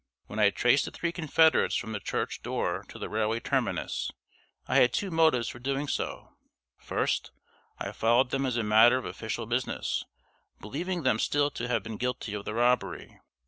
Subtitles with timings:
[0.25, 4.09] When I traced the three confederates from the church door to the railway terminus,
[4.67, 6.33] I had two motives for doing so.
[6.79, 7.29] First,
[7.77, 10.03] I followed them as a matter of official business,
[10.59, 13.19] believing them still to have been guilty of the robbery.